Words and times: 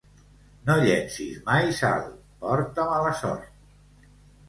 No 0.69 0.77
llencis 0.85 1.37
mai 1.51 1.71
sal, 1.83 2.09
porta 2.47 2.91
mala 2.91 3.15
sort. 3.25 4.15